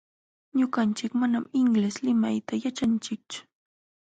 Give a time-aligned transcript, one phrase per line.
[0.59, 3.39] Ñuqanchik manam inglés limayta yaćhanchikchu.